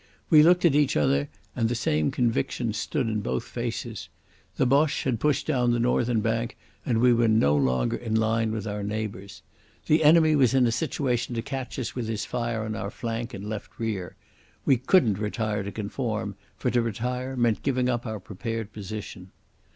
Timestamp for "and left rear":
13.35-14.15